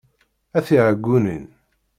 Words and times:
A 0.57 0.59
tiɛeggunin! 0.67 1.45